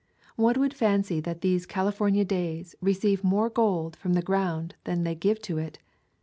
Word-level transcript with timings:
One 0.35 0.59
would 0.59 0.73
fancy 0.73 1.19
that 1.19 1.41
these 1.41 1.67
Cali 1.67 1.91
fornia 1.91 2.27
days 2.27 2.73
receive 2.81 3.23
more 3.23 3.51
gold 3.51 3.95
from 3.95 4.13
the 4.13 4.23
ground 4.23 4.73
than 4.85 5.03
they 5.03 5.13
give 5.13 5.39
to 5.43 5.59
it. 5.59 5.77